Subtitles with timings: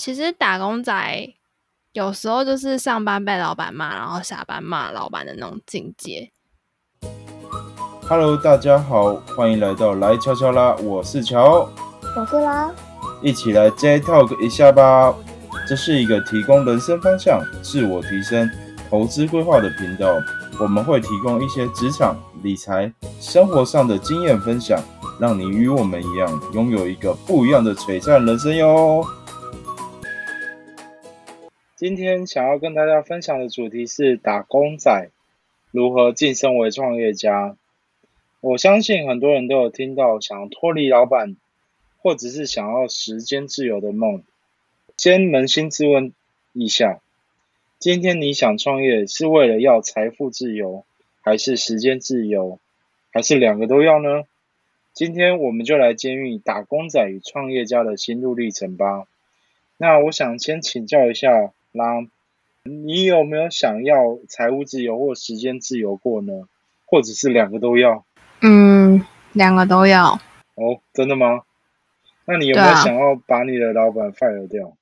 [0.00, 1.28] 其实打工仔
[1.92, 6.30] 有时候就是上班被老板骂，然后下班骂老板的那种境界。
[8.08, 11.68] Hello，大家好，欢迎来到来悄悄啦，我是乔，
[12.16, 12.70] 我是啦，
[13.20, 15.14] 一起来 J Talk 一下吧。
[15.68, 18.50] 这是一个提供人生方向、自我提升、
[18.88, 20.16] 投资规划的频道，
[20.58, 22.90] 我们会提供一些职场、理财、
[23.20, 24.82] 生活上的经验分享，
[25.20, 29.04] 让你与我们一样，拥有一个不一样的璀璨人生哟。
[31.80, 35.08] 今天想要跟大家分享的主题是打工仔
[35.70, 37.56] 如何晋升为创业家。
[38.42, 41.36] 我相信很多人都有听到想要脱离老板，
[42.02, 44.22] 或者是想要时间自由的梦。
[44.98, 46.12] 先扪心自问
[46.52, 47.00] 一下，
[47.78, 50.84] 今天你想创业是为了要财富自由，
[51.22, 52.58] 还是时间自由，
[53.10, 54.24] 还是两个都要呢？
[54.92, 59.06] 今天我们就来揭秘打工仔与创业家的心路历程吧。
[59.78, 62.06] 那我想先请教一下啦，
[62.64, 66.32] 你有没有想要财务自由或时间自由过呢？
[66.86, 68.04] 或者是两个都要？
[68.42, 70.20] 嗯，两个都要。
[70.54, 71.42] 哦，真的吗？
[72.26, 74.72] 那你有没有想要把你的老板 fire 掉？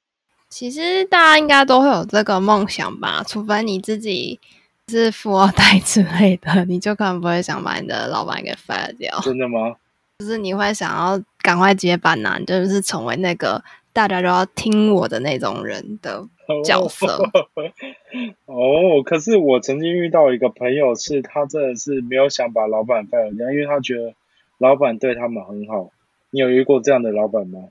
[0.48, 4.40] 其实大家应该都会有这个梦想吧，除非你自己
[4.88, 9.76] 是富二代之类的， 你就可能不会想把你的老板给 fire 掉，真的吗？
[10.18, 13.62] 就是你会想要赶快接班呐、就是成为那个
[13.98, 16.24] 大家都要听我的那种人的。
[16.64, 17.06] 角色
[18.46, 24.14] 哦，可是我曾经遇到一个朋友，是他真的是没有想把老板 fire 掉，因为他觉得
[24.56, 25.90] 老板对他们很好。
[26.30, 27.64] 你有遇过这样的老板吗？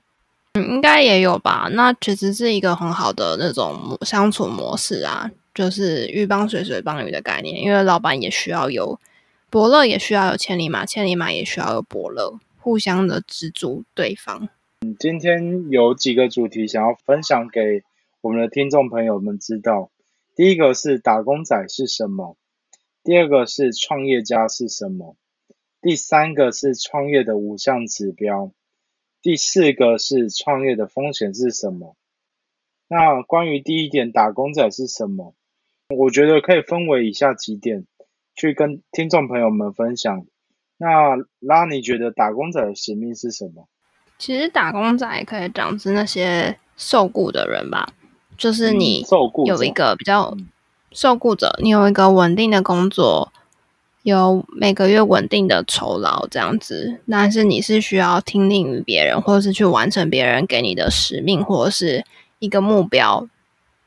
[0.52, 1.68] 嗯，应该也有吧。
[1.72, 7.60] 那其实是一个很好的那种相处模式啊，就是鱼帮水，水帮鱼的概念。
[7.60, 9.00] 因为老板也需要有
[9.50, 14.48] 伯乐，也需要有千里马，千里马也需要有伯乐，互相的资助对方。
[14.80, 17.82] 嗯今天有几个主题想要分享给
[18.20, 19.90] 我们的听众朋友们知道。
[20.36, 22.36] 第一个是打工仔是什么，
[23.02, 25.16] 第二个是创业家是什么，
[25.80, 28.52] 第三个是创业的五项指标，
[29.20, 31.96] 第四个是创业的风险是什么。
[32.86, 35.34] 那关于第一点，打工仔是什么？
[35.88, 37.84] 我觉得可以分为以下几点
[38.36, 40.24] 去跟听众朋友们分享。
[40.76, 43.68] 那拉，你觉得打工仔的使命是什么？
[44.18, 47.88] 其实打工仔可以讲是那些受雇的人吧，
[48.36, 49.06] 就是你
[49.46, 50.48] 有一个比较嗯
[50.90, 53.32] 受雇者，你有一个稳定的工作，
[54.02, 62.04] 有每个月稳定的酬劳这样子，但是你是需要听令于别人，或者是去完成别人给你的使命或者是
[62.38, 63.28] 一个目标，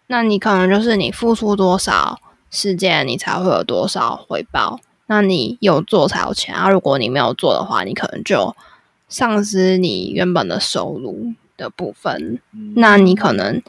[0.07, 2.19] 那你可能就是你付出多少
[2.49, 4.79] 时间，你才会有多少回报。
[5.07, 8.55] 那你有做才有钱啊，如果你没有做的话，你可能就
[9.11, 12.39] 丧失你原本的收入的部分。
[12.53, 13.61] 嗯那你可能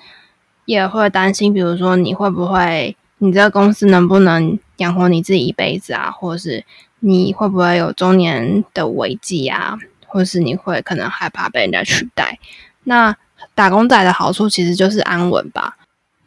[0.65, 6.65] 也会担心，比如说你会不会，你这个公司能不能养活你自己一辈子啊，或者是
[7.01, 9.77] 你会不会有中年的危机啊，
[10.07, 12.39] 或者是你会可能害怕被人家取代。
[12.85, 13.15] 那
[13.57, 15.77] 打工仔的好处其实就是安稳吧。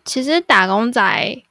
[0.03, 1.41] 其实打工仔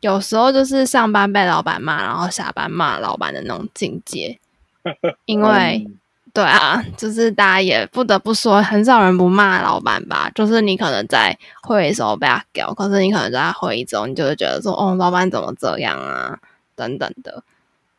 [0.00, 4.40] 有时候就是上班被老板骂，然后下班骂老板的那种境界，
[5.24, 5.86] 因为。
[6.34, 10.28] 嗯对啊，就是大家也不得不说，很少人不骂老板吧。
[10.34, 16.36] 就是你可能在会议的时候被他屌，可是你可能在会议中，你就会觉得说，哦，老板怎么这样啊，
[16.74, 17.44] 等等的。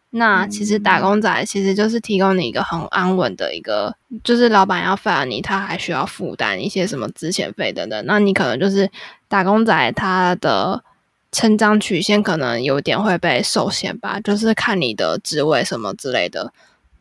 [0.10, 8.06] 那其实打工仔其实就是提供你一个很安稳的一个，就是老板要 fire 你，他还需要负担一些什么资遣费等等。
[8.06, 8.92] 那你可能就是
[9.30, 10.84] 打工仔，他的
[11.32, 16.52] 成长曲线可能有点会被受限吧，就是看你的职位什么之类的。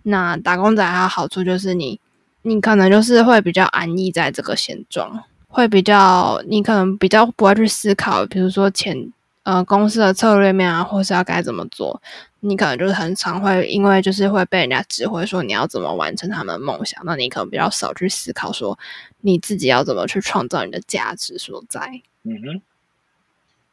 [0.05, 1.99] 那打工仔它的好处就是你，
[2.43, 9.13] 你可能就是会比较安逸在这个现状，会比较你可能比较不会去思考，比如说前
[9.45, 12.01] 呃公司的策略面啊，或是要该怎么做，
[12.41, 18.79] 你可能就是很常会因为就是会被人家指挥说你要怎么完成他们的梦想，那你可能比较少去思考说
[19.23, 22.03] 你自己要怎么去创造你的价值所在。
[22.25, 22.63] 嗯哼，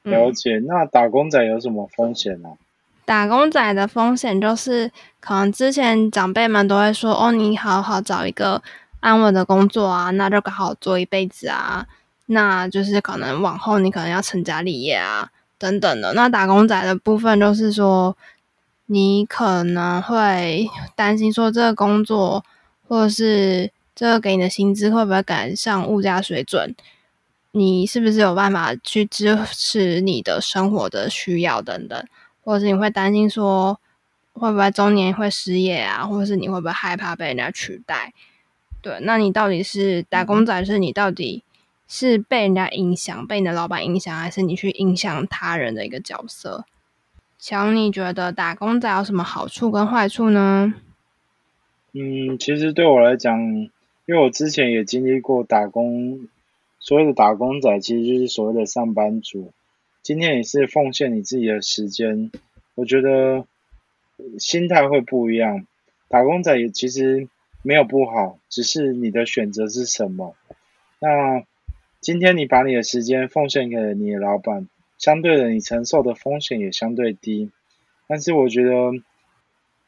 [0.04, 0.60] 嗯了解。
[0.60, 2.50] 那打工仔有什么风险呢、
[3.06, 8.62] 打工仔的风险就是，可能之前长辈们都会说，哦，你好好找一个
[9.00, 11.86] 安稳的工作啊，那就好好做一辈子啊，
[12.28, 16.14] 那就是可能往后你可能要成家立业啊，等等的。
[16.14, 18.16] 那打工仔的部分就是说，
[18.86, 22.46] 你可能会担心说，这个工作
[22.88, 26.74] 或者是这个给你的薪资会不会赶上物价水准？
[27.54, 32.08] 你是不是有办法去支持你的生活的需要等等？
[32.44, 33.80] 或者是你会担心说
[34.34, 38.14] 会不会中年会失业啊，或者是你会不会害怕被人家取代？
[38.82, 41.44] 对，那你到底是打工仔，是你到底
[41.88, 46.66] 是被人家影响，被你的老板影响，还是你去影响他人的一个角色？
[47.38, 50.74] 乔，你觉得打工仔有什么好处跟坏处呢？
[51.92, 53.40] 嗯，其实对我来讲，
[54.06, 56.28] 因为我之前也经历过打工，
[56.80, 59.52] 所谓的打工仔其实就是所谓的上班族。
[60.04, 62.32] 今天也是奉献你自己的时间，
[62.76, 63.46] 我觉得
[64.40, 65.68] 心态会不一样。
[66.10, 67.28] 打工仔也其实
[67.62, 70.36] 没有不好，只是你的选择是什么。
[71.00, 71.44] 那
[72.00, 74.68] 今天你把你的时间奉献给了你的老板，
[74.98, 77.52] 相对的你承受的风险也相对低。
[78.08, 78.92] 但是我觉得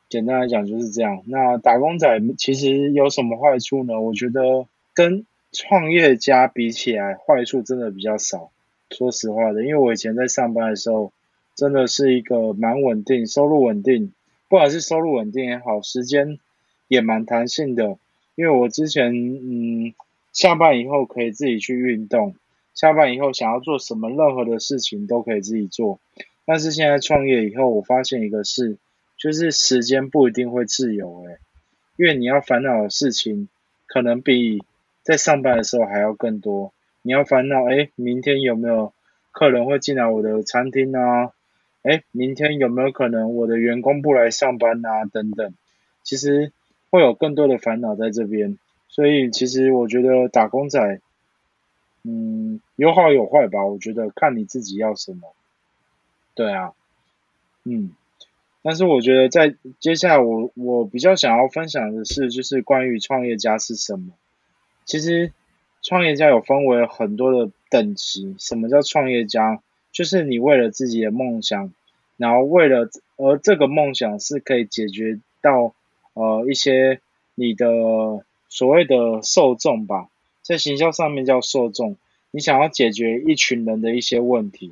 [0.09, 1.23] 简单来讲就是这样。
[1.25, 3.99] 那打工仔其实有什么坏处呢？
[3.99, 8.51] 我觉得跟创业家比起来，坏处真的比较少。
[8.93, 11.11] 说实话的，因为我以前在上班的时候，
[11.55, 14.13] 真的是一个蛮稳定、收入稳定，
[14.47, 16.39] 不管是收入稳定也好，时间
[16.87, 17.97] 也蛮弹性的。
[18.35, 19.93] 因为我之前嗯，
[20.31, 22.35] 下班以后可以自己去运动，
[22.73, 25.99] 下班以后想要做什么任何的事情都可以自己做。
[26.45, 28.77] 但是现在创业以后，我发现一个事，
[29.17, 31.37] 就是时间不一定会自由诶，
[31.95, 33.47] 因为你要烦恼的事情，
[33.85, 34.63] 可能比
[35.03, 36.73] 在上班的时候还要更多。
[37.05, 38.93] 你要烦恼，哎，明天有没有
[39.31, 41.33] 客人会进来我的餐厅啊？
[41.81, 45.03] 哎，明天有没有可能我的员工不来上班啊？
[45.03, 45.53] 等等，
[46.01, 46.53] 其实
[46.89, 48.57] 会有更多的烦恼在这边。
[48.87, 51.01] 所以，其实我觉得打工仔，
[52.03, 53.65] 嗯，有好有坏吧。
[53.65, 55.33] 我觉得看你自己要什么。
[56.35, 56.71] 对啊，
[57.65, 57.91] 嗯，
[58.61, 64.13] 但是我觉得在接下来，我我比较想要分享的是，就是关于创业家是什么。
[64.85, 65.33] 其实。
[65.83, 68.35] 创业家有分为很多的等级。
[68.39, 69.61] 什么叫创业家？
[69.91, 71.71] 就是你为了自己的梦想，
[72.17, 75.75] 然后为了而这个梦想是可以解决到
[76.13, 76.99] 呃一些
[77.35, 77.67] 你的
[78.49, 80.07] 所谓的受众吧，
[80.41, 81.97] 在行销上面叫受众。
[82.31, 84.71] 你想要解决一群人的一些问题，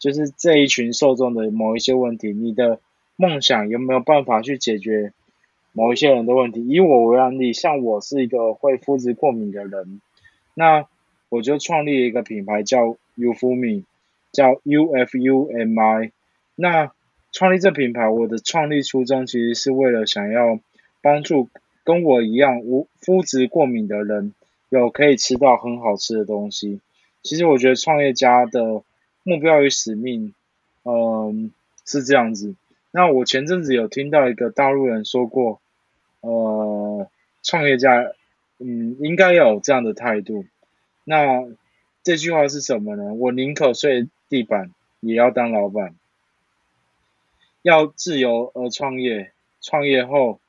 [0.00, 2.80] 就是这一群受众的某一些问题，你的
[3.14, 5.12] 梦想有没有办法去解决
[5.72, 6.66] 某一些人的问题？
[6.66, 10.00] 以我为案例，像我是一个会肤质过敏的人。
[10.58, 10.88] 那
[11.28, 13.84] 我就创立一个品牌叫 Ufumi，
[14.32, 16.10] 叫 Ufumi。
[16.56, 16.90] 那
[17.30, 20.58] 创立这品牌，我的创立初衷其实是为了想要
[21.00, 21.48] 帮助
[21.84, 24.34] 跟我一样无肤质过敏的人，
[24.68, 26.80] 有可以吃到很好吃的东西。
[27.22, 28.82] 其实我觉得创业家的
[29.22, 30.34] 目标与使命，
[30.82, 31.52] 嗯，
[31.84, 32.56] 是这样子。
[32.90, 35.60] 那我前阵子有听到一个大陆人说过，
[36.20, 37.08] 呃，
[37.44, 38.10] 创业家。
[38.60, 40.44] 嗯，应该要有这样的态度。
[41.04, 41.46] 那
[42.02, 43.14] 这句话是什么呢？
[43.14, 45.94] 我宁可睡地板，也要当老板。
[47.62, 50.40] 要自由而创业，创业后，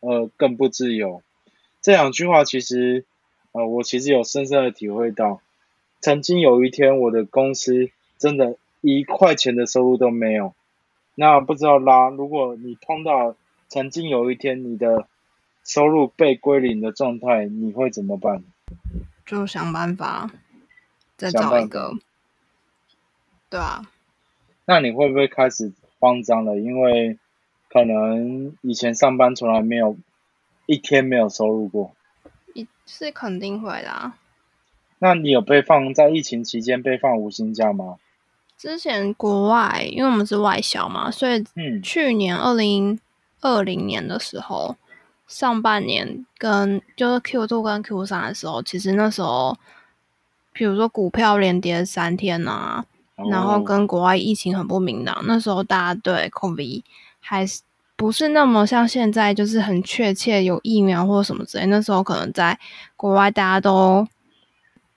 [0.00, 1.22] 呃，更不自由。
[1.80, 3.04] 这两句话其实，
[3.52, 5.40] 呃，我其实有深深的体会到。
[6.00, 10.52] 曾经有一天，我的公司真的一块钱的收入都没有。
[11.14, 13.36] 那不知道啦，如果你碰到
[13.68, 15.06] 曾经有一天你的。
[15.64, 18.42] 收入被归零的状态，你会怎么办？
[19.24, 20.30] 就想办法
[21.16, 21.94] 再找一个，
[23.48, 23.88] 对啊。
[24.64, 26.58] 那你会不会开始慌张了？
[26.58, 27.18] 因为
[27.70, 29.96] 可能以前上班从来没有
[30.66, 31.94] 一天没有收入过。
[32.54, 34.12] 一是肯定会的。
[34.98, 37.96] 那你有被放在疫情期间被放无薪假吗？
[38.58, 41.44] 之前国外，因为我们是外销嘛，所以
[41.80, 42.98] 去年二零
[43.40, 44.76] 二零年的时候。
[45.32, 49.56] 上半年跟就是 Q two 跟 Q 三的时候，其实那时候，
[50.52, 52.84] 比如说股票连跌三天啊，
[53.30, 56.82] 然后跟国外疫情很不明朗，那时候大家对 COVID
[57.18, 57.62] 还是
[57.96, 61.64] 不是那么像现在，就是很确切有疫苗或者什么之类。
[61.64, 62.58] 那时候可能在
[62.94, 64.06] 国外大家都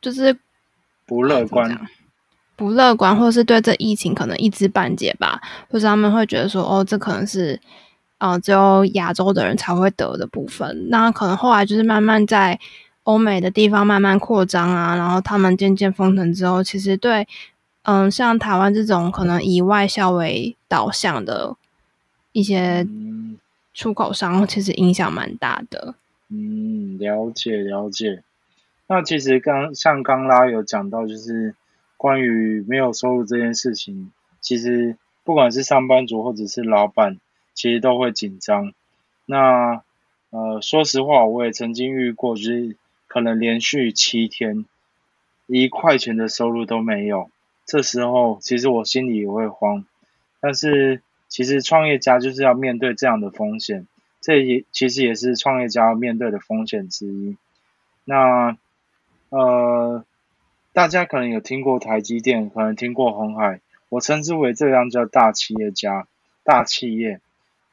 [0.02, 0.38] 就是
[1.06, 1.80] 不乐观，
[2.58, 7.58] 不乐观，或者是对这疫情可能一知半解吧，或者他们会觉得说，哦，这可能是。
[8.26, 12.60] 呃，只有亚洲的人才会得的部分，那可能后来就是慢慢在
[13.04, 17.28] 欧美的地方慢慢扩张啊，然后他们渐渐封城之后，其实对，
[17.84, 21.56] 嗯，像台湾这种可能以外销为导向的
[22.32, 22.88] 一些
[23.76, 25.94] 出口商，其实影响蛮大的。
[26.30, 28.24] 嗯，了解了解。
[28.88, 31.54] 那其实刚像刚拉有讲到，就是
[31.96, 37.20] 关于没有收入这件事情，其实不管是上班族或者是老板。
[37.56, 38.74] 其实都会紧张。
[39.26, 39.82] 那
[40.30, 44.66] 呃，说实话，我也曾经遇过，就是可能连续七天
[45.48, 47.32] 一块钱的收入都没有。
[47.66, 49.86] 这时候，其实我心里也会慌。
[50.42, 53.88] 但是，其实创业家就是要面对这样的风险，
[54.20, 57.38] 这也其实也是创业家要面对的风险之一。
[58.04, 58.58] 那
[59.30, 60.04] 呃，
[60.74, 66.08] 大家可能有听过台积电，可能听过红海，我称之为这样叫大企业家、
[66.44, 67.22] 大企业。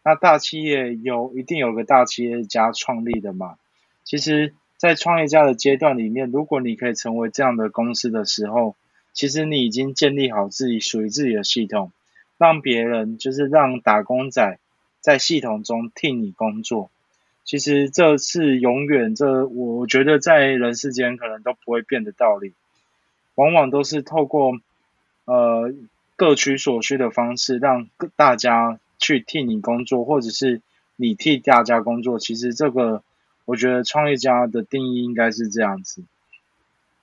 [0.05, 3.57] 那大企业有一定有个大企业家创立的嘛？
[4.05, 8.75] 其实，在创业家的阶段里面，如果你可以成为这样的公司的时候，
[9.13, 11.93] 其实你已经建立好自己属于自己的系统，
[12.37, 14.59] 让别人就是让打工仔
[15.01, 16.91] 在系统中替你工作。
[17.45, 22.53] 其实这是永远这，我觉得在人世间可能都不会变的道理，
[23.35, 24.53] 往往都是透过
[25.27, 25.73] 呃
[26.17, 30.63] 各取所需的方式，让各大家去替你工作，或者是
[30.97, 32.19] 你替大家工作。
[32.21, 33.03] 其实这个，
[33.45, 36.05] 我觉得创业家的定义应该是这样子。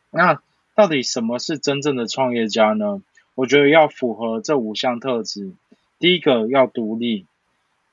[0.09, 0.41] 那
[0.73, 3.03] 到底什么是真正的创业家呢？
[3.35, 5.51] 我觉得要符合这五项特质。
[5.99, 7.25] 第一个要独立，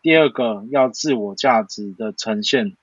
[0.00, 2.76] 第二个要自我价值的呈现，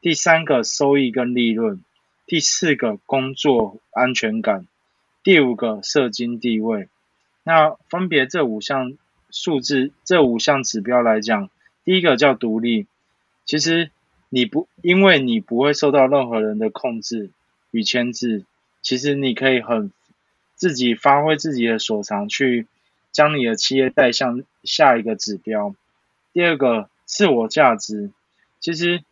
[0.00, 1.84] 第三个收益跟利润，
[2.26, 4.66] 第四个工作安全感，
[5.22, 6.88] 第五个社经地位。
[7.42, 8.94] 那分别这五项
[9.32, 11.50] 数字，这五项指标来讲，
[11.84, 12.86] 第一个叫独立。
[13.44, 13.90] 其实
[14.28, 17.30] 你不，因为你不会受到任何人的控制
[17.70, 18.44] 与牵制。
[18.82, 19.92] 其实你可以很
[20.54, 22.66] 自己发挥自己的所长，去
[23.12, 25.74] 将你的企业带向下一个指标。
[26.32, 28.10] 第二个自我价值，
[28.60, 29.02] 其实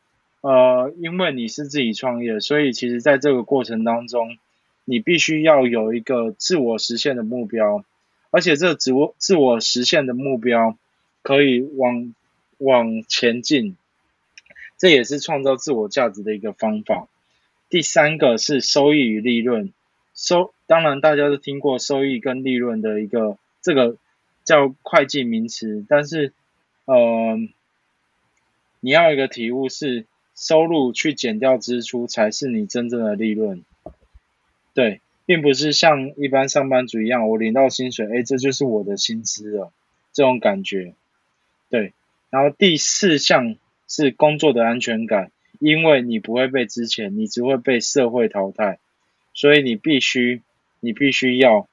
[0.41, 4.39] 呃，因为你是自己创业，所以其实在这个过程当中，
[4.85, 7.85] 你必须要有一个自我实现的目标，
[8.31, 10.77] 而且这自我自我实现的目标
[11.23, 12.15] 可以往
[12.59, 13.77] 往前进，
[14.77, 17.09] 这也是创造自我价值的一个方法。
[17.69, 19.73] 第三个是收益与利润，
[20.15, 23.97] 收当然大家都听过收益跟利润的一个这个
[24.45, 26.33] 叫会计名词，但是
[26.87, 27.39] 呃
[28.81, 33.65] 你要一个体悟是收入去减掉支出才是你真正的利润，
[34.73, 39.73] 对，并不是像一般上班族一样，我领到薪水，哎，这就是我的薪资了，
[40.15, 40.95] 这种感觉，
[41.69, 41.93] 对，
[42.31, 43.57] 然后第四项
[43.87, 45.31] 是工作的安全感。
[45.61, 48.79] 因为你不会被之前，你只会被社会淘汰，
[49.35, 50.41] 所以你必须，
[50.81, 51.69] 你必须要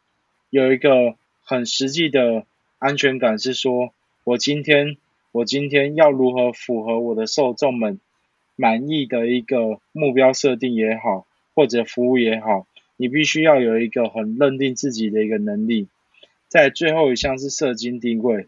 [0.49, 2.45] 有一个很实际的
[2.79, 3.93] 安全感，是说
[4.23, 4.97] 我今天，
[5.31, 8.01] 我今天要如何符合我的受众们
[8.55, 12.65] 满意的一个目标设定也好，或者服务也好，
[12.97, 15.87] 你必须要有一个很认定自己的一个能力。
[16.47, 18.47] 在最后一项是社经定位，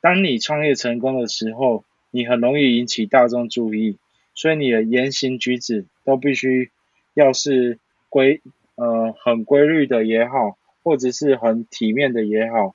[0.00, 3.98] 当你创业成功的时候，你很容易引起大众注意。
[4.36, 6.72] 所以你的言行举止都必须
[7.14, 8.40] 要是规
[8.74, 12.74] 呃很规律的也好，或者是很体面的也好，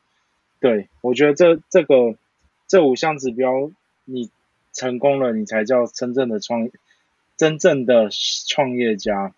[0.61, 2.15] 对我觉得这这个
[2.67, 3.71] 这五项指标
[4.05, 4.29] 你
[4.71, 6.69] 成功了，你才叫真正的创
[7.35, 8.09] 真正的
[8.47, 9.33] 创业家。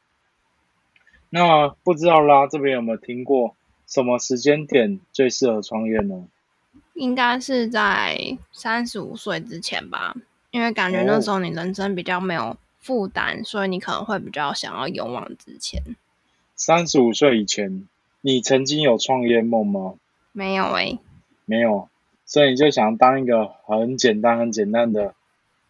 [1.32, 3.56] 那不知道啦，这边有没有听过
[3.88, 6.26] 什么时间点最适合创业呢？
[6.94, 10.14] 应该是在三十五岁之前吧。
[10.52, 15.82] 因为感觉那时候你人生比较没有负担，所以你可能会比较想要勇往直前。
[16.58, 17.88] 三十五岁以前，
[18.20, 19.94] 你曾经有创业梦吗？
[20.34, 21.00] 没有诶，
[21.46, 21.88] 没有，
[22.26, 25.14] 所以你就想当一个很简单、很简单的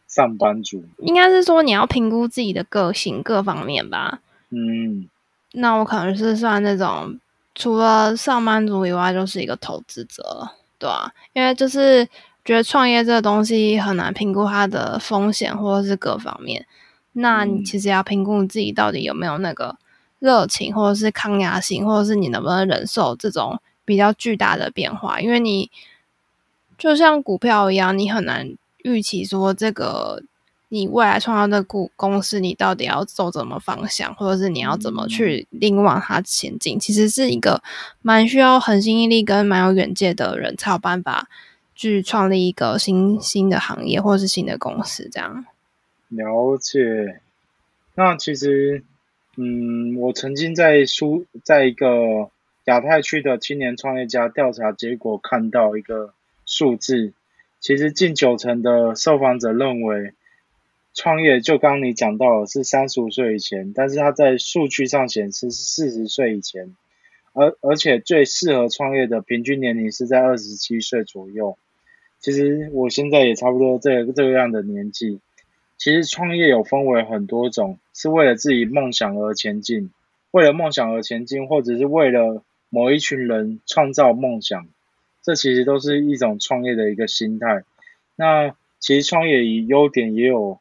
[0.07, 0.83] 上班族。
[0.97, 4.21] 应该是说你要评估自己的个性各方面吧。
[4.49, 5.07] 嗯，
[5.53, 7.19] 那我可能是算那种
[7.55, 12.07] 除了上班族以外，就是一个投资者了，对啊，因为就是。
[12.43, 16.65] 觉得创业这个东西很难评估它的风险或者是各方面，
[17.11, 19.77] 那你其实要评估你自己到底有没有那个
[20.17, 25.21] 热情，或者是抗压性，或者是你能不能忍受这种比较巨大的变化。
[25.21, 25.69] 因为你
[26.79, 30.23] 就像股票一样，你很难预期说这个
[30.71, 37.61] 你未来创造的股公司，你到底要走怎么方向，或者是你要怎么去另往它前进，其实是一个
[38.01, 41.27] 蛮需要恒心毅力跟蛮有远见的人才有办法。
[41.73, 45.43] 去创立一个新新的行业或者是新的公司，这样
[46.09, 47.21] 了解。
[47.95, 48.83] 那其实，
[49.35, 52.29] 嗯，我曾经在书在一个
[52.65, 56.13] 亚太区的青年创业家调查结果看到一个
[56.45, 57.13] 数字，
[57.59, 60.13] 其实近九成的受访者认为
[60.93, 66.75] 创业就刚你讲到的是三十五岁以前，但是他在数据上显示是四十岁以前，
[67.33, 71.57] 而而且最适合创业的平均年龄是在二十七岁左右。
[72.19, 75.19] 其实我现在也差不多这这个样的年纪。
[75.77, 79.89] 其实创业有分为很多种，是为了自己梦想而前进，
[80.29, 84.67] 为了梦想而前进，或者是为了某一群人创造梦想，
[85.23, 87.63] 这其实都是一种创业的一个心态。
[88.15, 90.59] 那其实创业以优点也有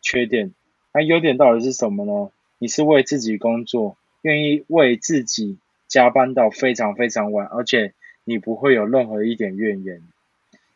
[0.00, 0.52] 缺点，
[0.92, 2.30] 那优点到底是什么呢？
[2.58, 10.02] 你是为自己工作，愿意为自己加班到非常非常晚，而且你不会有任何一点怨言。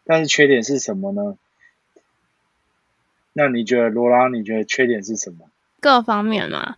[0.04, 1.37] 但是缺点是什么呢？
[3.33, 4.28] 那你觉得罗拉？
[4.28, 5.50] 你觉得缺点是什么？
[5.81, 6.76] 各方面嘛。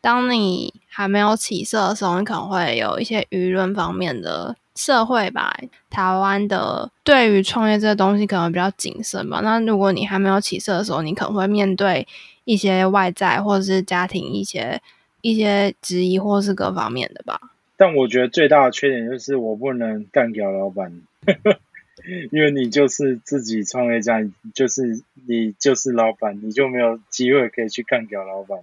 [0.00, 5.56] 当你还没有起色的时候，你可能会有一些舆论方面的社会吧。
[5.90, 9.40] 台湾的对于创业这个东西可能比较谨慎吧。
[9.42, 12.06] 那如果你还没有起色的时候，你可能会面对
[12.44, 14.80] 一些外在或者是家庭一些
[15.20, 17.40] 一些质疑，或是各方面的吧。
[17.76, 21.02] 但我觉得最大的缺点就是我不能干掉老板，
[22.30, 24.20] 因为你就是自己创业家，
[24.54, 28.58] 就是你就是老板，你就没有机会可以去干掉老板。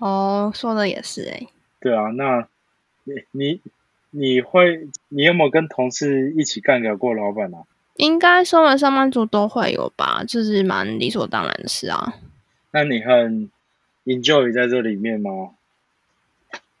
[0.00, 1.46] 哦，说的也是哎。
[1.80, 2.46] 对啊，那
[3.04, 3.60] 你你
[4.16, 7.58] 你会你有没有跟同事一起干掉过老板啊？
[7.96, 12.14] 应该身为上班族都会有吧，就是蛮理所当然的事啊。
[12.70, 13.50] 那你很
[14.04, 15.50] enjoy 在这里面吗？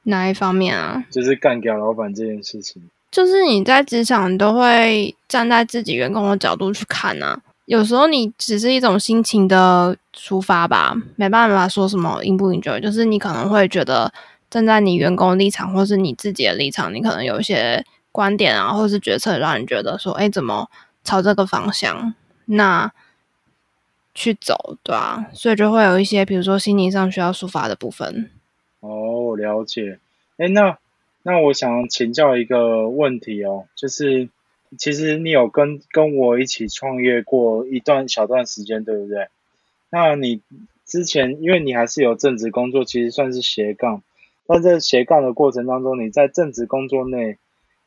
[0.04, 1.04] 哪一方面啊？
[1.10, 2.82] 就是干掉老板这件事情。
[3.10, 7.40] 就是你在职场都会站在自己员工的角度去看啊。
[7.66, 14.12] 有时候你只是一种心情的出发吧，没办法说什么应不 enjoy，就是你可能会觉得
[14.54, 20.70] 站在你员工立场，或是你自己的立场，你可能有一些观点啊，或是决策让你觉得说，哎，怎么
[21.02, 22.92] 朝这个方向那
[24.14, 28.30] 去走，对啊，所以就会有一些，比如说心理上需要抒发的部分。
[28.78, 29.98] 哦，了解。
[30.36, 30.78] 哎，那
[31.24, 34.28] 那我想请教一个问题哦，就是。
[34.76, 39.28] 其实你有跟跟我一起创业过一段小段时间，对不对？
[39.88, 40.40] 那你
[40.84, 44.02] 之前因为你还是有正职工作，其实算是斜杠。
[44.46, 47.38] 那在斜杠的过程当中，你在正职工作内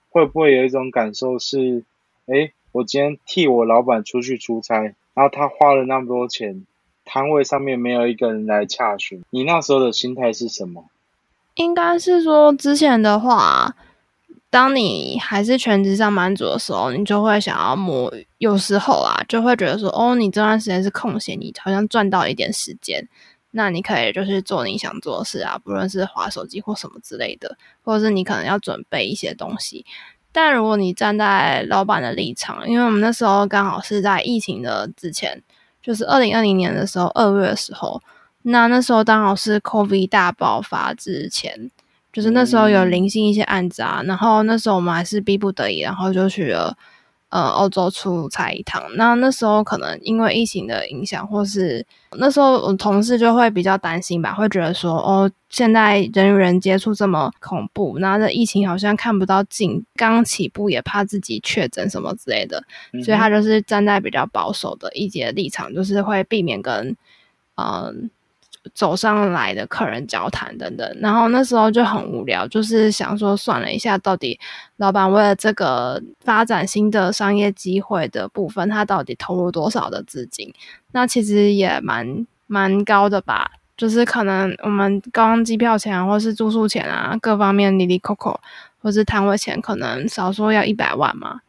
[0.10, 1.84] 会不会有一种感受是：
[2.26, 4.82] 哎，我今天替我老板出去出差，
[5.14, 6.66] 然后他花了那么多钱，
[7.06, 10.86] 摊位上面没有一个人来洽询，你那时候的心态是什么？
[11.56, 13.76] 应该是说之前的话。
[14.50, 23.06] 当你还是全职上班族的时候，你就会想要摸，有时候啊，就会觉得说，哦，你这段时间是空闲，你好像赚到一点时间，
[23.58, 29.84] 那你可以就是做你想做的事啊，不论是划手机或什么之类的，或者是你可能要准备一些东西。
[30.32, 35.42] 但如果你站在老板的立场，因为我们那时候刚好是在疫情的之前，
[35.82, 38.00] 就是二零二零年的时候二月的时候，
[38.44, 41.72] 那那时候刚好是 COVID 大爆发之前。
[42.14, 46.76] 就是那时候有零星一些案子啊，然后那时候我们还是逼不得已，然后就去了
[47.30, 48.84] 呃欧洲出差一趟。
[48.96, 51.86] 那那时候可能因为疫情的影响，或是
[52.18, 62.64] 那时候我同事就会比较担心吧，会觉得说哦，现在人与人接触这么恐怖，那这疫情好像看不到尽，刚起步也怕自己确诊什么之类的，
[63.04, 66.96] 所以他就是站在比较保守的一节立场，就是会避免跟
[67.56, 68.10] 嗯。
[68.74, 74.40] 走上来的客人交谈等等，然后那时候就很无聊，就是想说算了一下，到底
[74.78, 80.54] 老板为了这个发展新的商业机会的部分，他到底投入多少的资金？
[80.92, 88.40] 那其实也蛮蛮高的吧，就是可能我们刚机票钱或是住宿钱啊，各方面里里扣扣，
[88.82, 91.42] 或是摊位钱，可能少说要一百万嘛。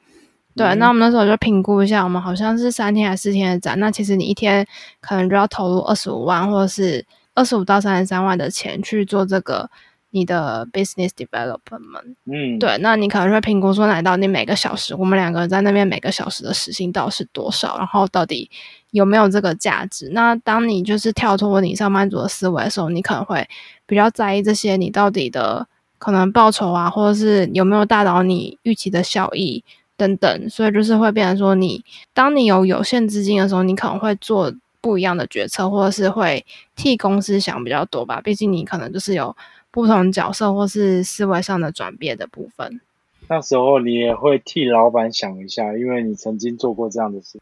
[0.59, 4.67] 对，那我们那时候就评估一下，我们好像是三天还是四天的展，那其实你一天
[5.01, 9.71] 可能就要投入二十五万，或者是二十五到三十三万的钱去做这个
[10.11, 12.17] 你的 business development。
[12.25, 18.51] 嗯，对，那你可能会评估说，来到你每个小时，我们两个人在那边每个小时的时薪到底是多少，然后到底
[18.91, 20.11] 有没有这个价值？
[20.13, 23.49] 那当你就是跳脱你上班族的思维的时候，你可能会
[23.87, 25.67] 比较在意这些，你到底的
[25.99, 29.63] 可能报酬啊，或者是有没有达到你预期的效益。
[29.99, 31.85] 等等，所以就是会变成说，你
[32.15, 38.21] 当你有有限资金的时候，你可能会做不一样的决策，或者是会替公司想比较多吧。
[38.23, 39.37] 毕竟你可能就是有
[39.73, 42.81] 不同角色或是思维上的转变的部分。
[43.29, 47.41] 那时候你也会替老板想一下，因为你曾经做过这样的事。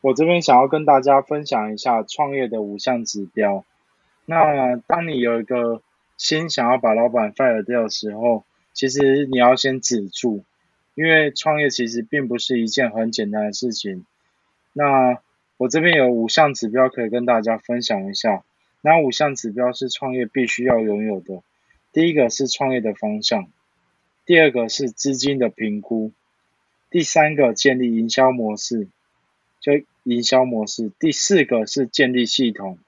[0.00, 3.64] 我这边想要跟大家分享一下创业的五项指标。
[4.24, 5.82] 那当你有一个
[6.16, 8.42] 心想要把老板 fire 掉的时候，
[8.72, 10.44] 其实你要先止住。
[10.94, 14.06] 因为创业其实并不是一件很简单的事情。
[14.72, 15.18] 那
[15.56, 18.44] 我这边有五项指标可以跟大家分享一下。
[18.80, 21.42] 那五项指标是创业必须要拥有的。
[21.92, 23.48] 第一个是创业的方向，
[24.24, 26.12] 第二个是资金的评估，
[26.90, 28.88] 第三个建立营销模式，
[29.60, 29.72] 就
[30.04, 30.92] 营销模式。
[30.98, 32.78] 第四个是建立系统，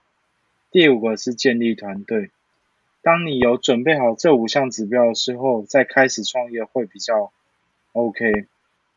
[0.71, 2.31] 第五个是建立团队。
[3.03, 7.33] 当你有准备好这五项指标的时候，再开始创业会比较。
[7.97, 8.45] OK，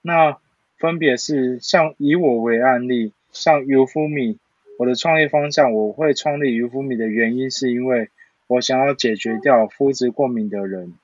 [0.02, 0.38] 那
[0.78, 4.36] 分别是像以我为案例，像 Ufumi，
[4.78, 8.10] 我的创业方向，我会创立 Ufumi 的原因是因为
[8.48, 10.96] 我想要解决掉肤质过敏的人。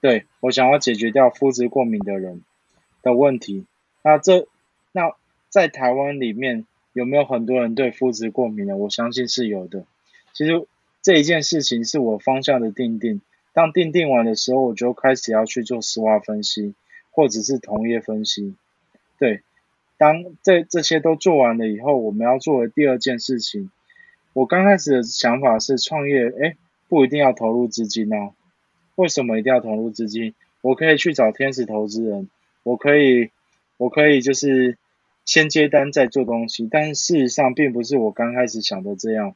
[0.00, 2.42] 对我想要解决掉肤质过敏的人
[3.00, 3.64] 的问题。
[4.02, 4.48] 那这
[4.90, 5.12] 那
[5.48, 8.76] 在台湾里面有没有很多人对肤质过敏呢？
[8.76, 9.84] 我相信是有的。
[10.32, 10.66] 其实
[11.00, 13.20] 这一件事情是我方向的定定。
[13.56, 16.74] 当定定完的时候，我就开始要去做实化分析，
[17.10, 18.54] 或者是同业分析。
[19.18, 19.40] 对，
[19.96, 23.70] 当这这些都做完了以后，我们要做的第二件事情。
[24.34, 26.56] 我刚开始的想法是创业，哎，
[26.90, 28.34] 不一定要投入资金哦。
[28.94, 30.34] 为什么一定要投入资金？
[30.60, 32.28] 我可以去找天使投资人，
[32.62, 33.30] 我可以，
[33.78, 34.76] 我可以就是
[35.24, 36.68] 先接单再做东西。
[36.70, 39.34] 但事实上并不是我刚开始想的这样。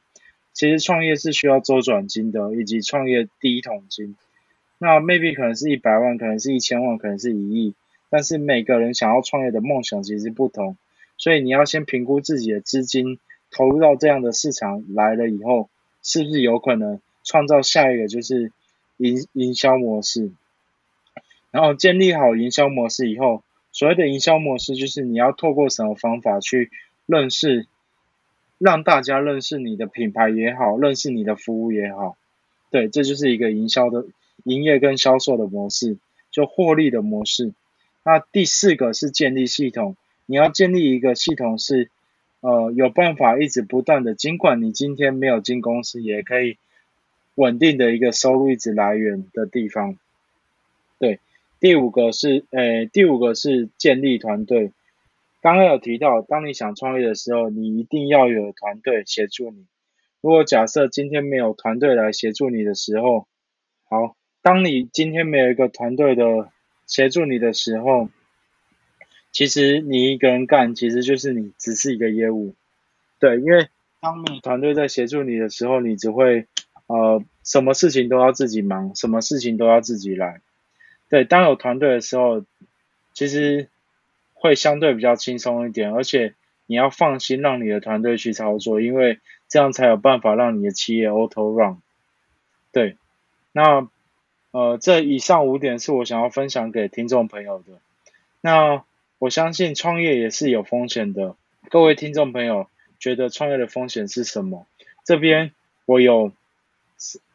[0.53, 4.15] 其实创业是需要周转金的，以及创业第一桶金。
[4.77, 7.73] 那 maybe 可能是一百万，可能是一千万，可能是一亿。
[8.09, 10.75] 但是每个人想要创业的梦想其实不同，
[11.17, 15.69] 所以你要先评估自己的资金投入到这样的市场来了以后，
[16.03, 18.51] 是不是有可能创造下一个就是
[18.97, 20.31] 营营销模式。
[21.51, 26.69] 然后建立好营销模式以后，所谓的营销模式就是你要透过什么方法去
[27.05, 27.67] 认识。
[28.63, 32.15] 让大家认识你的品牌也好，认识你的服务也好，
[32.69, 34.05] 对，这就是一个营销的
[34.43, 35.97] 营业跟销售的模式，
[36.29, 37.53] 就获利的模式。
[38.03, 39.95] 那第四个是建立系统，
[40.27, 41.89] 你要建立一个系统是，
[42.41, 46.57] 呃，有办法一直不断的，尽管你今天没有进公司，也可以
[47.33, 49.97] 稳定的一个收入一直来源的地方。
[50.99, 51.19] 对，
[51.59, 54.71] 第五个是，呃，第五个是建立团队。
[55.41, 59.65] 刚刚有提到，当你想创业的时候，你一定要有团队协助你。
[60.21, 63.27] 如果假设今天没有团队来协助你的时候，
[63.89, 66.51] 好，当你今天没有一个团队的
[66.85, 68.09] 协助你的时候，
[69.31, 72.53] 其实你一个人干，其实就是你只是一个业务。
[73.17, 73.67] 对，因为
[73.99, 76.45] 当你团队在协助你的时候，你只会
[76.85, 80.41] 呃，什么事情都要自己忙，什么事情都要自己来。
[81.09, 82.45] 对，当有团队的时候，
[83.15, 83.70] 其实。
[84.41, 86.33] 会相对比较轻松一点，而且
[86.65, 91.77] 你要放心让你的团队去操作，因为这样才有办法让你的企业 auto run。
[92.71, 92.97] 对，
[93.51, 93.87] 那
[94.49, 97.73] 呃，这以上五点是我想要分享给听众朋友的。
[98.41, 98.83] 那
[99.19, 101.35] 我相信创业也是有风险的，
[101.69, 102.65] 各位听众朋友
[102.99, 104.65] 觉得创业的风险是什么？
[105.05, 105.51] 这边
[105.85, 106.31] 我有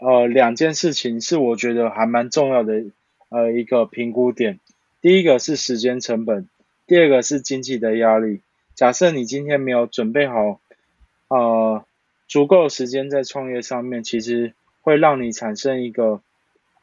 [0.01, 2.83] 呃两件事情是我觉得还蛮重要的
[3.29, 4.59] 呃一个评估点，
[5.01, 6.49] 第一个是时间成本。
[6.87, 8.41] 第二个是经济的压力。
[8.75, 10.61] 假设你今天没有准备好，
[11.29, 11.85] 呃，
[12.29, 16.21] 足够时间在创业上面，其实会让你产生一个，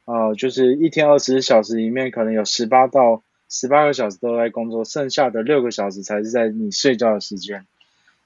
[0.05, 7.65] 呃，就是一天二十四小时里面，可能有十八到十八个小时都在工作，剩下的六个小时才是在你睡觉的时间。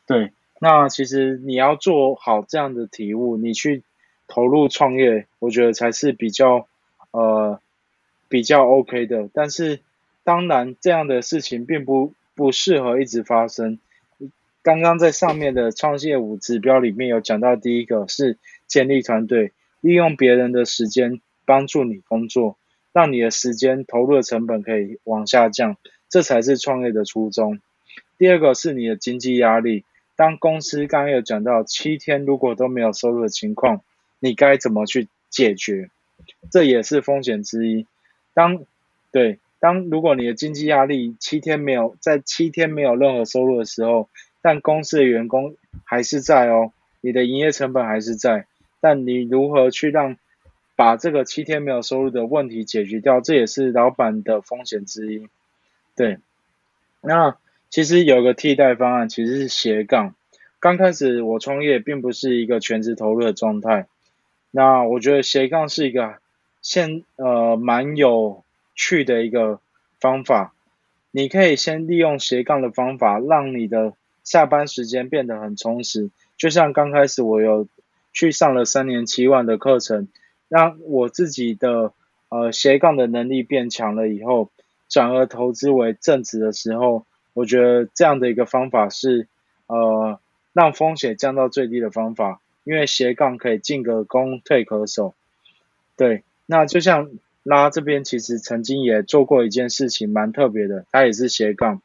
[0.08, 3.84] 对，那其实你要做好这样的体悟，你去
[4.28, 6.68] 投入创业，我觉得才是比较，
[7.12, 7.60] 呃，
[8.30, 9.30] 比较 OK 的。
[9.32, 9.82] 但是。
[10.28, 13.80] 当然，这样的事情并不不适合一直发生。
[14.62, 18.38] 刚刚在上面的创业五指标里面有讲到，第一个是
[18.68, 22.58] 建立团队，利用别人的时间帮助你工作，
[22.92, 25.78] 让你的时间投入的成本可以往下降，
[26.10, 27.62] 这才是创业的初衷。
[28.18, 29.86] 第二个是你的经济压力，
[30.18, 33.82] 当公司刚刚有讲到七天如果都没有收入的情况，
[34.20, 35.90] 你该怎么去解决？
[36.52, 37.88] 这也是风险之一。
[38.34, 38.66] 当
[39.10, 39.40] 对。
[39.60, 44.08] 当如果你的经济压力七天没有在七天没有任何收入的时候，
[44.42, 48.46] 但公司的员工还是在哦，你的营业成本还是在，
[48.80, 50.16] 但你如何去让
[50.76, 55.28] 把这个七天没有收入的问题解决掉，这也是老板的风险之一。
[55.96, 56.20] 对，
[57.02, 57.36] 那
[57.72, 60.14] 其实有个替代方案，其实是斜杠。
[60.60, 63.88] 刚开始我创业并不是一个全职投入的状态，
[64.52, 66.18] 那我觉得斜杠是一个
[66.62, 68.44] 现呃蛮有。
[68.78, 69.60] 去的一个
[70.00, 70.54] 方法，
[71.10, 76.12] 你可以先利用斜杠的方法，让你的下班时间变得很充实。
[76.38, 77.68] 就像刚开始我有
[78.14, 80.08] 去上了三年七万的课程，
[80.48, 81.92] 让我自己的
[82.30, 84.52] 呃斜杠的能力变强了以后，
[84.88, 89.28] 转而投资为正职的时候，我觉得这样的一个方法是
[89.66, 90.20] 呃
[90.54, 95.16] 让风险降到最低的方法，因为斜杠可以进可攻退可守。
[95.96, 97.10] 对，那就像。
[97.50, 100.86] 拉这边其实曾经也做过一件事情，蛮特别的。
[100.92, 101.82] 他也是斜杠，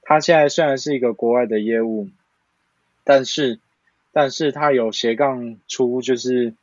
[0.00, 2.08] 他现在虽然是一个国外的业务，
[3.02, 3.58] 但是，
[4.12, 6.54] 但是他有斜杠出，就是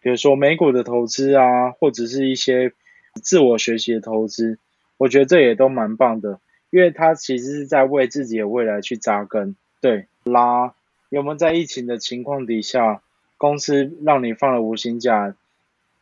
[0.00, 2.72] 比如说美股的投资啊，或者是一些
[3.22, 4.58] 自我学习的投资，
[4.96, 9.56] 我觉得这也都蛮棒的，因为他其实是在为自己的未来去扎根。
[9.82, 10.72] 对，拉
[11.10, 13.02] 有没有在疫情的情况底下，
[13.36, 15.36] 公司让你放了无薪假？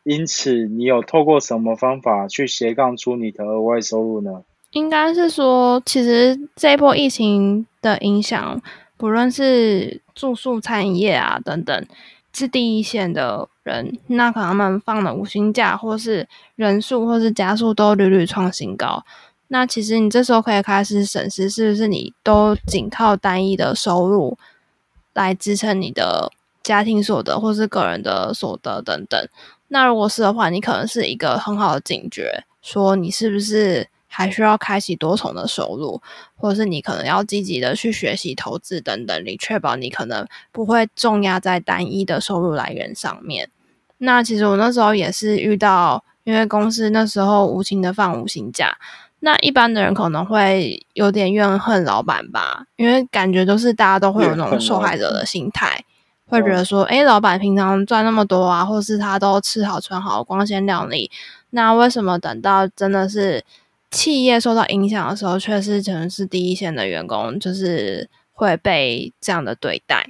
[0.04, 4.42] 因此，你有透过什么方法去斜杠出你的额外收入呢？
[4.72, 8.60] 应该是说，其实这一波疫情的影响，
[8.96, 11.86] 不论是住宿、餐饮业啊等等，
[12.32, 19.04] 是第一线的人，那可能他们放了五星假，或是人数，或是加速都屡屡创新高。
[19.48, 24.36] 那其实你这时候可以开始审视，是不是你都仅靠单一的收入
[25.12, 29.28] 来支撑你的家庭所得，或是个人的所得等等。
[29.72, 35.98] 那如果是的话，你可能是一个很好的警觉，说你是不是还需要开启多重的收入，
[36.37, 43.48] 或者是你可能要积极的去学习投资等等，你确保你可能不会重压在单一的收入来源上面。
[43.96, 48.76] 那其实我那时候也是遇到，因为公司那时候无情的放五薪假。
[49.20, 55.82] 那一般的人可能会有点怨恨老板吧，因为感觉都是大家都会有那种受害者的心态，
[56.33, 61.11] 会觉得说，哎，老板平常赚那么多啊，或是他都吃好穿好，光鲜亮丽，
[61.51, 63.45] 那为什么等到真的是
[63.90, 70.09] 企业受到影响的时候，却是可能是第一线的员工就是会被这样的对待？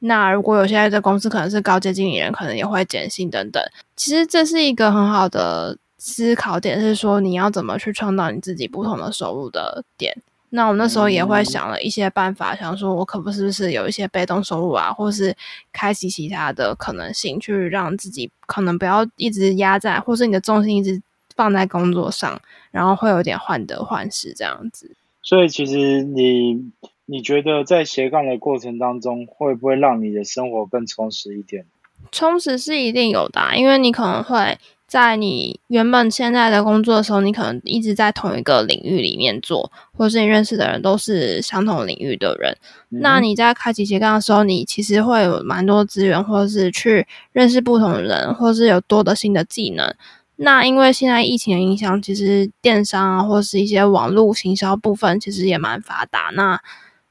[0.00, 3.62] 那如果有些在公司可能是高阶经理人，可能也会减薪等等。
[3.96, 5.76] 其实这是一个很好的。
[5.96, 10.14] 思考点是说，你要怎么去创造你自己不同的收入的点？
[10.56, 15.36] 那我那时候也会想了一些办法，想说我可不是不是有一些被动收入啊，或是
[15.72, 21.02] 开启其他的可能性，去让自己可能不要一直压在，或是你的重心一直
[21.34, 22.40] 放在工作上，
[22.70, 24.94] 然后会有点患得患失这样子。
[25.22, 26.70] 所以，其实你
[27.06, 31.66] 你觉得在斜杠的过程当中，会不会让你的生活更充实一点？
[32.12, 34.56] 充实是一定有的，因为你可能会。
[34.86, 42.56] 在你原本现在的工作的时候，你可能一直在同一个领域里面做，或者是你认识的人都是相同领域的人。
[42.90, 49.92] 那你在开启斜杠的时候，你其实会有蛮多资源，或者是去认识不同的人，或是有多的新的技能。
[50.36, 56.30] 那因为现在疫情的影响，其实电商啊，或是一些网络行销部分，其实也蛮发达。
[56.34, 56.60] 那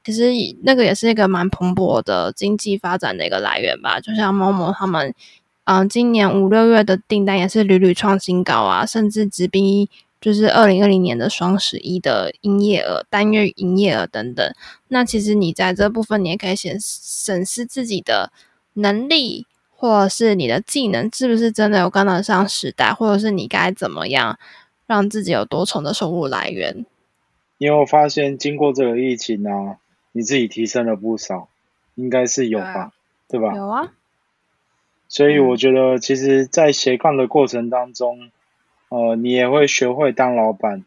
[0.02, 0.30] 其实
[0.62, 4.00] 那个也是一个蛮蓬勃的经济发展的一个来源吧。
[4.00, 5.12] 就像某某他们。
[5.64, 9.88] 嗯，今年五六月的订单也是屡屡创新高啊，甚至直逼
[10.20, 14.54] 就是二零二零年的双十一的营业额、单月营业额等等。
[14.88, 18.30] 那其实你在这部分，你也可以审审视自己的
[18.74, 24.38] 能力，或者是你的技能是不是真的有跟得上时代，或者是你该怎么样
[24.86, 26.84] 让自己有多重的收入来源。
[27.56, 29.78] 因为我发现，经过这个疫情啊，
[30.12, 31.48] 你自己提升了不少，
[31.94, 32.92] 应该是有吧？
[33.28, 33.54] 对吧？
[33.54, 33.92] 有啊。
[35.14, 38.32] 所以我觉得，其实，在斜杠的过程当中，
[38.88, 40.84] 呃，你也会学会当老板，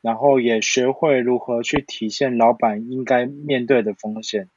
[0.00, 4.48] 然后也学会如何去体现老板应该面对的风险。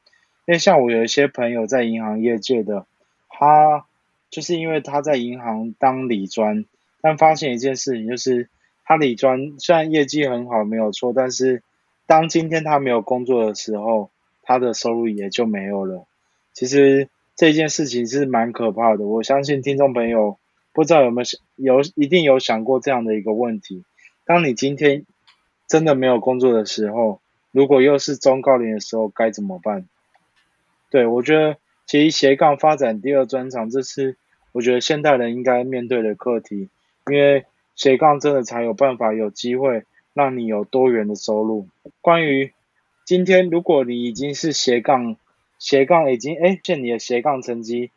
[0.45, 2.85] 因为像我有一些朋友在银行业界的，
[3.27, 3.83] 他
[4.29, 6.63] 就是因为他在银行当理专，
[7.01, 8.47] 但发现一件事情，就是
[8.85, 11.61] 他理专虽然业绩很好，没有错，但是
[12.07, 14.11] 当今天他没有工作的时候，
[14.43, 16.05] 他的收入也就没有了。
[16.53, 17.09] 其实。
[17.39, 20.37] 这件事情是蛮可怕的，我相信听众朋友
[20.73, 23.85] 不知道有没有想有一定有想过这样的一个问题：
[24.25, 25.05] 当你今天
[25.65, 27.21] 真的没有工作的时候，
[27.53, 29.87] 如果又是中高龄的时候该怎么办？
[30.91, 34.17] 对我觉得其实斜杠发展第二专长，这是
[34.51, 36.67] 我觉得现代人应该面对的课题，
[37.09, 41.69] 因为斜杠真的才有办法有机会让你有多元的收入。
[42.01, 42.51] 关于
[43.05, 45.15] 今天，如果你已经是斜杠。
[45.59, 47.91] 斜杠已经哎，见你的斜杠成绩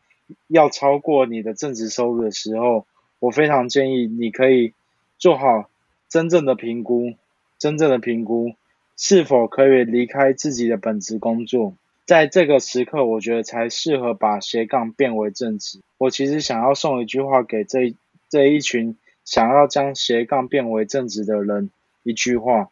[0.48, 2.86] 要超过你的正职收入的时候，
[3.20, 4.74] 我非常建议你可以
[5.16, 5.70] 做好
[6.08, 7.14] 真正的评估，
[7.58, 8.54] 真正的评估
[8.96, 15.80] 是否可以离开自己的本职工作，在这个时刻，我觉得才适合把斜杠变为正职。
[15.98, 17.94] 我其实想要送一句话给这
[18.28, 21.70] 这一群想要将斜杠变为正职的人，
[22.02, 22.70] 一句话，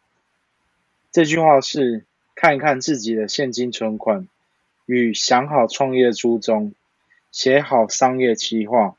[1.11, 2.03] 这句话是
[2.35, 4.27] 看一看自己的现金存款。
[4.91, 6.73] 与想好创业初衷，
[7.31, 8.97] 写好商业计划，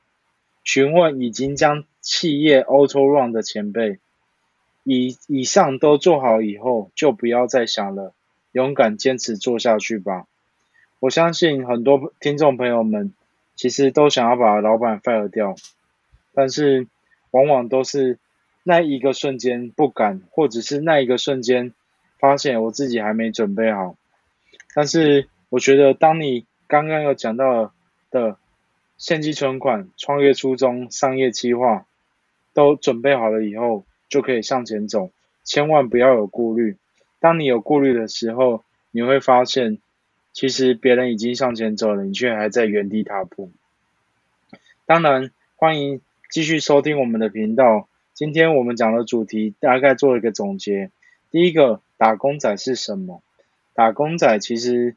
[0.64, 3.98] 询问已经将企业 auto run 的前辈，
[4.84, 8.14] 以以上都做好以后，就不要再想了，
[8.52, 10.26] 勇敢坚持做下去吧。
[10.98, 13.12] 我相信很多听众朋友们
[13.54, 15.54] 其实都想要把老板 fire 掉，
[16.32, 16.86] 但是
[17.32, 18.18] 往往都是
[18.62, 21.74] 那一个瞬间不敢，或者是那一个瞬间
[22.18, 23.94] 发现我自己还没准备好，
[24.74, 25.28] 但是。
[25.52, 27.74] 我觉得，当你刚刚有讲到
[28.10, 28.38] 的
[28.96, 31.84] 现金存款、创业初衷、商业计划
[32.54, 35.10] 都准备好了以后，就可以向前走。
[35.44, 36.78] 千万不要有顾虑。
[37.20, 39.76] 当你有顾虑的时候，你会发现，
[40.32, 43.52] 其实别人已经向前走了，你却还在原地踏步。
[44.86, 47.88] 当然，欢迎继续收听我们的频道。
[48.14, 50.90] 今天我们讲的主题大概做一个总结。
[51.30, 53.22] 第一个，打工仔是什么？
[53.74, 54.96] 打工仔其实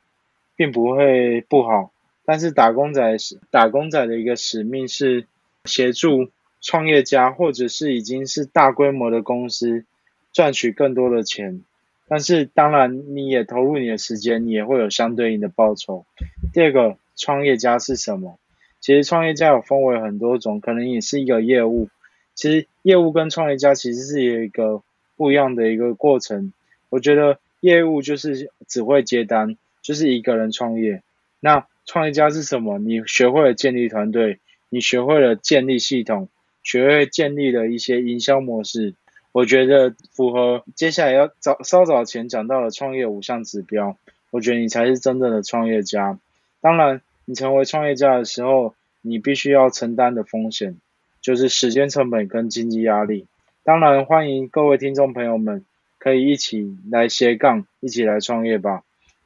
[0.55, 1.91] 并不会不好，
[2.25, 3.17] 但是打工仔
[3.51, 5.27] 打工仔的一个使命是
[5.65, 6.29] 协助
[6.61, 9.85] 创业家或者是已经是大规模的公司
[10.31, 11.61] 赚取更多的钱。
[12.07, 16.05] 但是当然，你也投入你的时间，你也会有相对应的报酬。
[16.53, 18.37] 第二个，创业家是什么？
[18.79, 21.89] 其实创业家有分为很多种，可能也是一个业务。
[22.35, 24.83] 其实业务跟创业家其实是有一个
[25.17, 26.53] 不一样的一个过程。
[26.89, 31.03] 我觉得业务就是只会接单，就是一个人创业。
[31.39, 32.79] 那创业家是什么？
[32.79, 36.27] 你学会了建立团队，你学会了建立系统，
[36.63, 38.95] 学会建立了一些营销模式。
[39.31, 43.95] 我觉得符合接下来要早稍早前讲到的创业五项指标，
[44.31, 46.17] 我觉得你才是真正的创业家。
[46.61, 50.77] 当然，你成为创业家的时候，你必须要承担的风险
[51.21, 53.27] 就是时间成本跟经济压力。
[53.63, 55.63] 当然，欢迎各位听众朋友们
[55.99, 58.81] 可以一起来斜杠，一起来创业吧。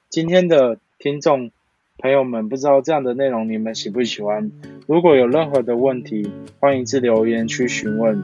[0.10, 1.52] 今天的听众
[2.00, 4.52] 朋友们，不知道这样的内容你们喜不喜欢？
[4.88, 8.24] 如果有任何的问题，欢迎至留言区询问。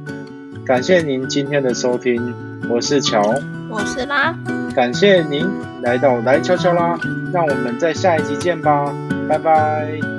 [0.66, 2.34] 感谢您今天的收听，
[2.72, 3.22] 我是乔，
[3.70, 4.36] 我是拉，
[4.76, 5.46] 感谢您
[5.84, 7.00] 来到来悄悄啦，
[7.32, 8.92] 让我们在下一集见吧，
[9.30, 10.15] 拜拜。